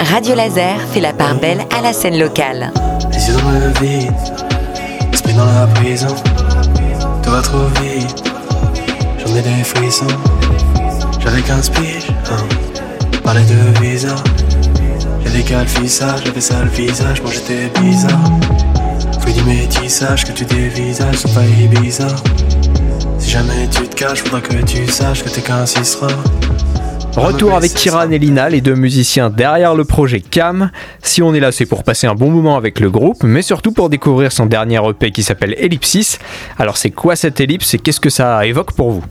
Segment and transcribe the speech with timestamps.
[0.00, 2.72] Radio Laser fait la part belle à la scène locale.
[3.12, 4.12] Les yeux dans le vide,
[5.12, 6.08] esprit dans la prison.
[7.22, 8.24] Tout va trop vite,
[9.18, 10.06] j'en ai des frissons.
[11.20, 13.20] J'avais 15 piges, hein.
[13.22, 14.16] parlais de visa.
[15.24, 18.30] J'ai des cas j'avais ça le visage, moi j'étais bizarre.
[19.20, 21.42] Fais du métissage, que tu dévisages, c'est pas
[21.80, 22.22] bizarre.
[23.22, 25.64] Si jamais tu te caches, faudra que tu saches que t'es qu'un.
[27.16, 30.72] Retour avec Kiran et Lina, les deux musiciens derrière le projet Cam.
[31.04, 33.70] Si on est là, c'est pour passer un bon moment avec le groupe, mais surtout
[33.70, 36.18] pour découvrir son dernier EP qui s'appelle Ellipsis.
[36.58, 39.04] Alors c'est quoi cette ellipse et qu'est-ce que ça évoque pour vous?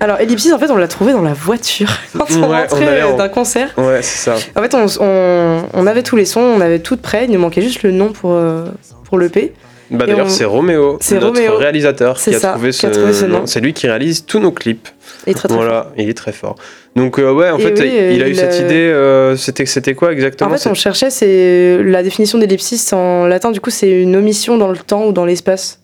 [0.00, 3.70] Alors Ellipsis, en fait, on l'a trouvé dans la voiture quand on rentrait d'un concert.
[3.76, 4.34] Ouais, c'est ça.
[4.56, 7.84] En fait, on, avait tous les sons, on avait tout prêt, il nous manquait juste
[7.84, 8.64] le nom pour, euh,
[9.04, 9.54] pour l'EP.
[9.92, 13.46] Bah d'ailleurs, c'est Roméo, notre réalisateur, qui a, trouvé ce, nom.
[13.46, 14.88] C'est lui qui réalise tous nos clips.
[15.26, 15.92] Il est très, très voilà, fort.
[15.98, 16.56] il est très fort.
[16.96, 18.74] Donc euh, ouais, en fait, il, a eu cette idée.
[18.74, 20.50] Euh, c'était c'était quoi exactement?
[20.50, 23.50] En fait, on cherchait c'est la définition d'ellipsis en latin.
[23.50, 25.80] Du coup, c'est une omission dans le temps ou dans l'espace.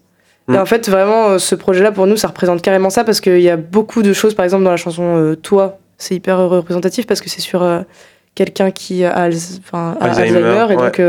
[0.48, 0.56] Et hmm.
[0.56, 3.50] en fait, vraiment, euh, ce projet-là, pour nous, ça représente carrément ça parce qu'il y
[3.50, 7.28] a beaucoup de choses, par exemple, dans la chanson Toi, c'est hyper représentatif parce que
[7.28, 7.67] c'est sur
[8.34, 10.67] quelqu'un qui a, Alzheimer.
[10.70, 11.00] et donc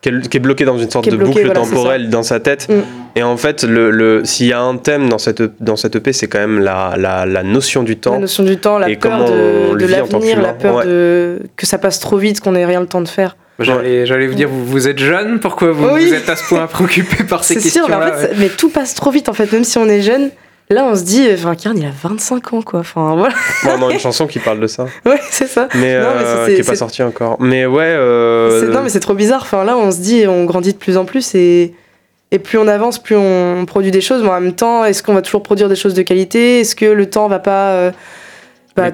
[0.00, 2.68] qui est, bloqué dans une sorte de boucle temporelle dans sa tête.
[2.68, 2.80] Mm.
[3.16, 6.12] Et en fait, le, le s'il y a un thème dans cette, dans cette EP,
[6.12, 8.12] c'est quand même la, la, la, notion du temps.
[8.12, 12.00] La notion du temps, la peur de, de l'avenir, la peur de, que ça passe
[12.00, 13.36] trop vite, qu'on n'ait rien le temps de faire.
[13.58, 17.24] J'allais vous dire, vous, vous, êtes jeune, pourquoi vous, vous, êtes à ce point préoccupé
[17.24, 20.00] par ces questions-là mais, mais tout passe trop vite en fait, même si on est
[20.00, 20.30] jeune.
[20.70, 22.80] Là, on se dit, enfin, Karen, il a 25 ans, quoi.
[22.80, 23.34] Enfin, voilà.
[23.64, 24.86] on a une chanson qui parle de ça.
[25.04, 25.68] Ouais, c'est ça.
[25.74, 27.36] Mais, euh, qui est, pas sortie encore.
[27.40, 27.82] Mais ouais.
[27.86, 28.70] Euh...
[28.72, 29.42] Non, mais c'est trop bizarre.
[29.42, 31.74] Enfin, là, on se dit, on grandit de plus en plus et.
[32.32, 34.22] Et plus on avance, plus on produit des choses.
[34.22, 36.60] Mais en même temps, est-ce qu'on va toujours produire des choses de qualité?
[36.60, 37.72] Est-ce que le temps va pas.
[37.72, 37.90] Euh,
[38.76, 38.92] bah,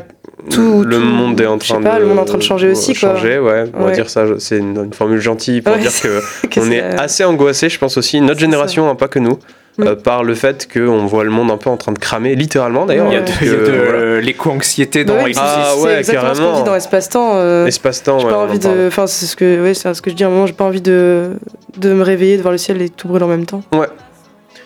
[0.48, 2.94] tout, le monde est en train de le monde est en train de changer aussi
[2.94, 6.20] changer ouais on va dire ça c'est une, formule gentille pour dire que,
[6.60, 9.38] on est assez angoissé je pense aussi notre génération hein, pas que nous
[9.80, 12.86] euh, par le fait qu'on voit le monde un peu en train de cramer, littéralement
[12.86, 13.08] d'ailleurs.
[13.10, 16.34] Il y a de, l'éco-anxiété dans oui, Ah ouais, exactement carrément.
[16.34, 17.30] ce qu'on dit dans l'espace-temps.
[17.34, 18.86] Euh, Espace-temps, ouais, pas envie de.
[18.88, 20.46] Enfin, c'est ce que, ouais, c'est ce que je dis à un moment.
[20.46, 21.32] J'ai pas envie de
[21.76, 23.62] de me réveiller, de voir le ciel et tout brûler en même temps.
[23.72, 23.88] Ouais.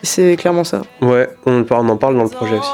[0.02, 0.82] C'est clairement ça.
[1.02, 2.70] Ouais, on, on en parle dans le projet aussi.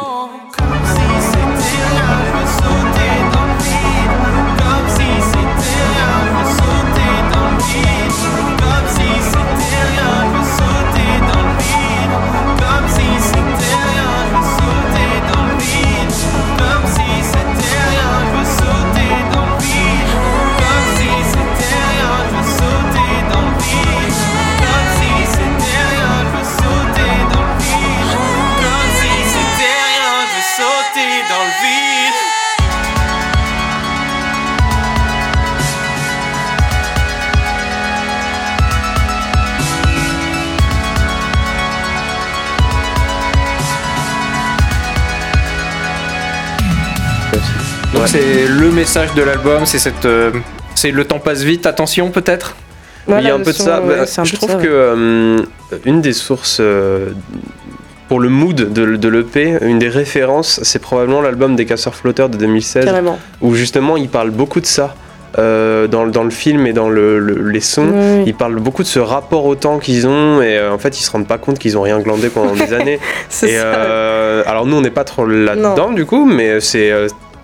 [48.05, 50.31] C'est le message de l'album, c'est cette, euh,
[50.75, 51.67] c'est le temps passe vite.
[51.67, 52.57] Attention peut-être?
[53.09, 53.81] il y a un peu de ça.
[54.25, 55.39] je trouve que euh,
[55.85, 57.11] une des sources euh,
[58.09, 62.29] pour le mood de, de l'EP, une des références, c'est probablement l'album des Casseurs Flotteurs
[62.29, 62.89] de 2016,
[63.41, 64.95] où justement il parle beaucoup de ça.
[65.37, 69.45] dans, dans, le film et dans le, les sons, ils parlent beaucoup de ce rapport
[69.45, 72.01] au temps qu'ils ont et en fait ils se rendent pas compte qu'ils ont rien
[72.01, 72.99] glandé pendant des années.
[73.43, 76.91] et alors nous on n'est pas trop là-dedans du coup, mais c'est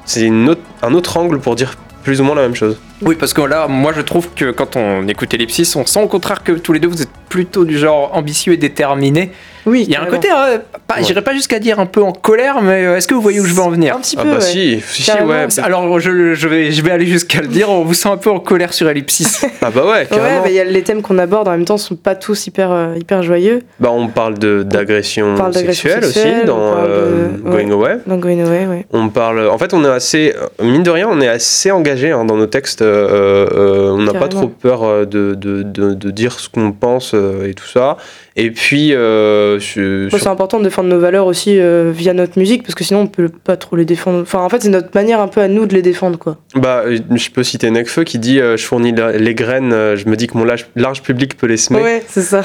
[0.04, 2.78] c'est un autre angle pour dire plus ou moins la même chose.
[3.00, 6.08] Oui, parce que là, moi je trouve que quand on écoute Ellipsis, on sent au
[6.08, 9.30] contraire que tous les deux vous êtes plutôt du genre ambitieux et déterminé.
[9.66, 9.84] Oui.
[9.86, 12.62] Il y a un côté, hein, pas, j'irais pas jusqu'à dire un peu en colère,
[12.62, 13.96] mais euh, est-ce que vous voyez où je veux en venir?
[13.96, 14.30] Un petit ah peu.
[14.32, 15.46] bah si, si, ouais.
[15.62, 18.30] Alors je, je, vais, je vais aller jusqu'à le dire, on vous sent un peu
[18.30, 19.44] en colère sur Ellipsis.
[19.62, 20.42] ah bah ouais, carrément.
[20.42, 22.94] Ouais, y a les thèmes qu'on aborde en même temps sont pas tous hyper, euh,
[22.96, 23.62] hyper joyeux.
[23.78, 27.98] Bah on parle d'agression sexuelle, aussi dans euh, Going Away.
[28.06, 28.86] Dans Going Away, ouais.
[28.92, 32.24] On parle, en fait on est assez, mine de rien, on est assez engagé hein,
[32.24, 32.82] dans nos textes.
[32.82, 37.66] on n'a pas trop peur de, de, de, de dire ce qu'on pense et tout
[37.66, 37.96] ça.
[38.36, 38.92] Et puis.
[38.94, 43.00] Euh, c'est important de défendre nos valeurs aussi euh, via notre musique, parce que sinon
[43.00, 44.20] on peut pas trop les défendre.
[44.22, 46.38] Enfin, en fait, c'est notre manière un peu à nous de les défendre, quoi.
[46.54, 50.26] Bah, je peux citer Necfeu qui dit euh, Je fournis les graines, je me dis
[50.26, 51.82] que mon large, large public peut les semer.
[51.82, 52.42] Ouais, c'est ça.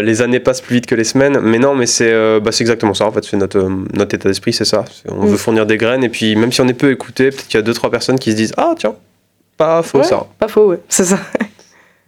[0.00, 3.06] les années passent plus vite que les semaines, mais non, mais c'est bah, exactement ça,
[3.06, 3.24] en fait.
[3.24, 4.84] C'est notre, notre état d'esprit, c'est ça.
[5.08, 5.38] On veut mm.
[5.38, 7.62] fournir des graines, et puis même si on est peu écouté, peut-être qu'il y a
[7.62, 8.94] deux, trois personnes qui se disent Ah, tiens,
[9.56, 10.26] pas faux ça.
[10.38, 11.18] Pas faux, ouais, c'est ça.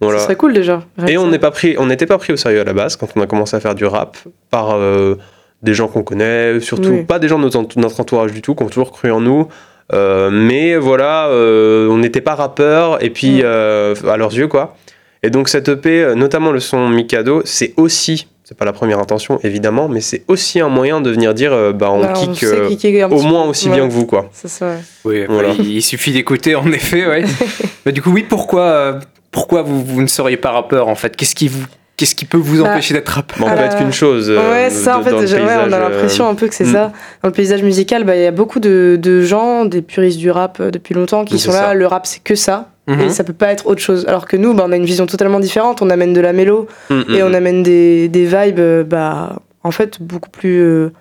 [0.01, 0.83] Ça serait cool déjà.
[1.07, 3.07] Et on n'est pas pris, on n'était pas pris au sérieux à la base quand
[3.15, 4.17] on a commencé à faire du rap
[4.49, 5.15] par euh,
[5.63, 8.69] des gens qu'on connaît, surtout pas des gens de notre, entourage du tout, qui ont
[8.69, 9.47] toujours cru en nous.
[9.91, 14.75] mais voilà, on n'était pas rappeurs, et puis à leurs yeux, quoi.
[15.23, 19.41] Et donc cette EP, notamment le son Mikado, c'est aussi c'est pas la première intention
[19.43, 23.09] évidemment, mais c'est aussi un moyen de venir dire euh, bah on bah, kick euh,
[23.09, 24.29] au moins aussi bien que vous quoi.
[24.31, 24.77] Ça.
[25.03, 25.25] Oui,
[25.59, 27.05] il suffit d'écouter en effet.
[27.05, 27.25] Ouais.
[27.85, 28.99] bah, du coup oui, pourquoi euh,
[29.37, 31.15] pourquoi vous, vous ne seriez pas rappeur en fait?
[31.15, 31.63] Qu'est-ce qui vous
[31.95, 33.45] Qu'est-ce qui peut vous bah, empêcher d'être rappeur?
[33.45, 34.31] On peut être qu'une chose.
[34.31, 36.73] ouais, ça en fait, on a l'impression un peu que c'est hmm.
[36.73, 36.91] ça.
[37.21, 40.31] Dans le paysage musical, bah, il y a beaucoup de, de, gens, des puristes du
[40.31, 41.75] rap depuis longtemps, qui sont là.
[41.75, 42.71] Le rap, c'est que ça.
[42.87, 43.09] Et mhm.
[43.09, 44.05] ça peut pas être autre chose.
[44.07, 45.81] Alors que nous, bah, on a une vision totalement différente.
[45.81, 47.35] On amène de la mélo mhm, et on mhm.
[47.35, 50.91] amène des, des vibes, euh, bah, en fait, beaucoup plus, euh,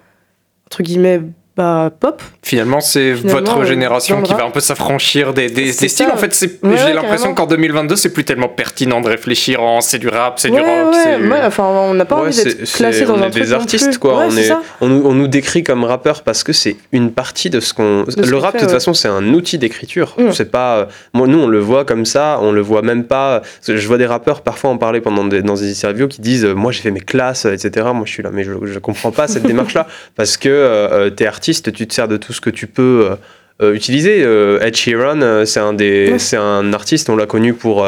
[0.66, 1.22] entre guillemets,
[1.56, 2.22] bah, pop.
[2.42, 6.10] Finalement, c'est votre génération qui va un peu s'affranchir des, des, styles.
[6.12, 10.08] En fait, j'ai l'impression qu'en 2022, c'est plus tellement pertinent de réfléchir en c'est du
[10.08, 10.94] rap, c'est du rock.
[10.94, 14.26] Ouais, enfin, on n'a pas envie d'être classé dans un des artistes, quoi.
[14.28, 17.60] on, est, on, nous, on, nous, décrit comme rappeur parce que c'est une partie de
[17.60, 18.04] ce qu'on.
[18.16, 20.14] Le rap, de toute façon, c'est un outil d'écriture.
[20.18, 20.32] Mm.
[20.32, 20.76] C'est pas.
[20.76, 23.40] Euh, moi, nous, on le voit comme ça, on le voit même pas.
[23.66, 26.70] Je vois des rappeurs parfois en parler pendant des, dans des interviews qui disent Moi,
[26.70, 27.86] j'ai fait mes classes, etc.
[27.94, 29.86] Moi, je suis là, mais je, je comprends pas cette démarche-là
[30.16, 33.08] parce que euh, euh, t'es artiste tu te sers de tout ce que tu peux
[33.10, 33.16] euh,
[33.62, 34.22] euh, utiliser.
[34.22, 37.86] Euh, Ed Sheeran, c'est un, des, c'est un artiste, on l'a connu pour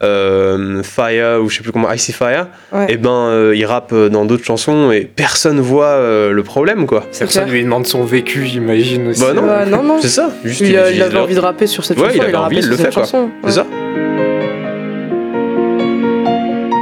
[0.00, 2.48] Fire, ou je sais plus comment, Icy Fire.
[2.74, 5.96] Et eh ben, il rappe dans d'autres chansons et personne voit
[6.30, 7.04] le problème, quoi.
[7.16, 9.20] Personne lui demande son vécu, j'imagine aussi.
[9.20, 9.98] Bah non, non, non.
[10.00, 10.30] c'est ça.
[10.44, 12.76] Juste il, il, avait envie de rapper sur cette chanson, il, avait envie, il le
[12.76, 13.04] quoi.
[13.44, 13.66] C'est ça.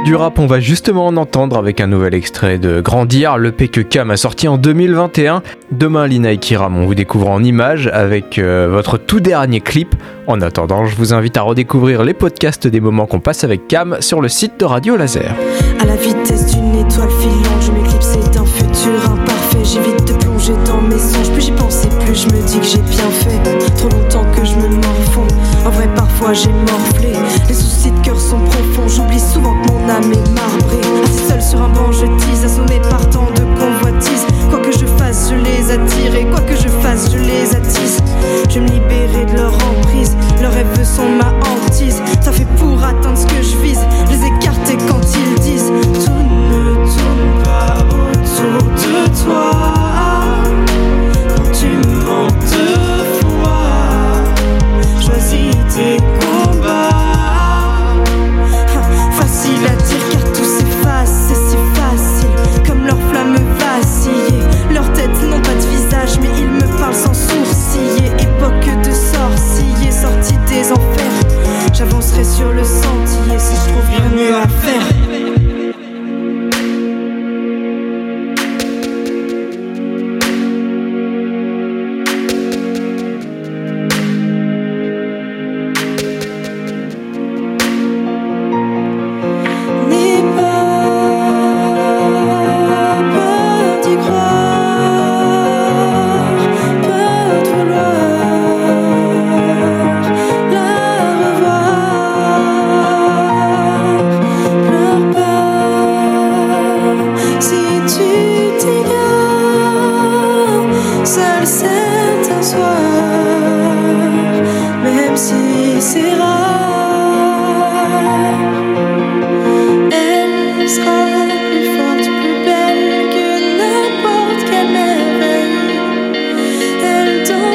[0.03, 3.67] Du rap, on va justement en entendre avec un nouvel extrait de Grandir, le P
[3.67, 5.43] que Cam a sorti en 2021.
[5.69, 9.93] Demain, Lina et Kiram, on vous découvre en images avec euh, votre tout dernier clip.
[10.25, 13.97] En attendant, je vous invite à redécouvrir les podcasts des moments qu'on passe avec Cam
[13.99, 15.35] sur le site de Radio Laser.
[15.79, 19.63] À la vitesse d'une étoile filante, je m'éclipse, futur imparfait.
[19.63, 22.79] J'évite de plonger dans mes songes, plus j'y pensais, plus je me dis que j'ai
[22.79, 23.75] bien fait.
[23.77, 24.71] Trop longtemps que je me
[25.63, 26.33] en vrai, parfois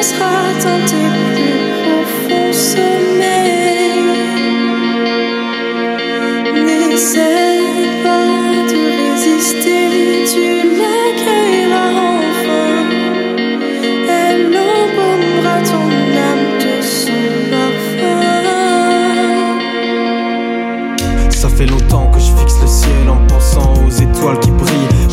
[0.07, 1.01] Sera tenté
[1.35, 1.51] du
[1.83, 4.07] profond sommeil
[6.65, 7.67] N'essaie
[8.03, 8.27] pas
[8.71, 9.83] de résister
[10.31, 10.45] Tu
[10.79, 12.71] l'accueilleras enfin.
[14.07, 15.87] Elle embaumera ton
[16.29, 17.25] âme de son
[17.67, 18.23] enfant
[21.31, 25.06] Ça fait longtemps que je fixe le ciel en pensant aux étoiles qui brillent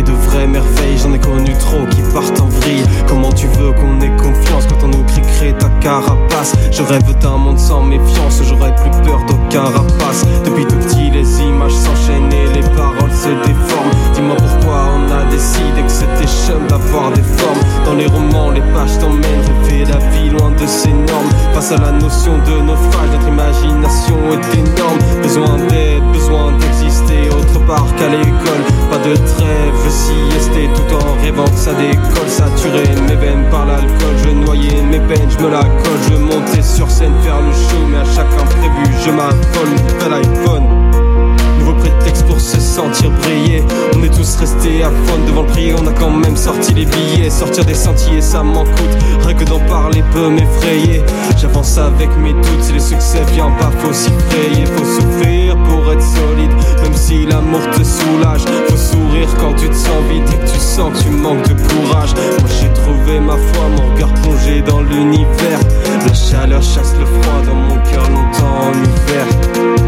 [0.00, 2.84] de vraies merveilles, j'en ai connu trop qui partent en vrille.
[3.06, 6.54] Comment tu veux qu'on ait confiance quand on nous crée ta carapace?
[6.70, 10.24] Je rêve d'un monde sans méfiance, j'aurais plus peur d'aucun rapace.
[10.44, 13.90] Depuis tout petit, les images s'enchaînaient, les paroles se déforment.
[14.14, 17.60] Dis-moi pourquoi on a décidé que c'était chum d'avoir des formes.
[17.84, 21.32] Dans les romans, les pages t'emmènent, rêver la vie loin de ces normes.
[21.52, 24.98] Face à la notion de naufrage, notre imagination est énorme.
[25.22, 28.31] Besoin d'aide, besoin d'exister autre part qu'à l'école
[29.04, 34.16] de trêve, si siesté tout en rêvant que ça décolle, saturé mes veines par l'alcool,
[34.24, 37.86] je noyais mes peines, je me la colle, je montais sur scène faire le show,
[37.88, 39.51] mais à chaque imprévu je m'arrête.
[46.42, 48.96] sorti les billets, sortir des sentiers, ça m'en coûte.
[49.24, 51.02] Rien que d'en parler peut m'effrayer.
[51.40, 54.66] J'avance avec mes doutes, si le succès vient pas, faut s'y frayer.
[54.66, 56.50] Faut souffrir pour être solide,
[56.82, 58.42] même si l'amour te soulage.
[58.68, 61.54] Faut sourire quand tu te sens vide et que tu sens que tu manques de
[61.54, 62.14] courage.
[62.40, 65.60] Moi j'ai trouvé ma foi, mon regard plongé dans l'univers.
[66.04, 69.81] La chaleur chasse le froid dans mon cœur longtemps en hiver.